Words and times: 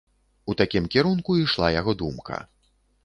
У 0.53 0.53
такім 0.61 0.87
кірунку 0.95 1.37
ішла 1.43 1.67
яго 1.79 1.95
думка. 2.01 2.43